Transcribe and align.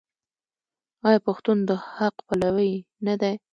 آیا 1.07 1.19
پښتون 1.27 1.57
د 1.69 1.71
حق 1.95 2.15
پلوی 2.27 2.73
نه 3.05 3.13
دی؟ 3.21 3.33